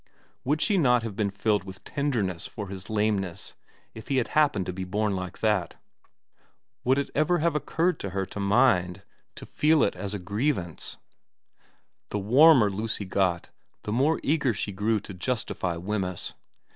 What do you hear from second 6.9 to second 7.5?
it ever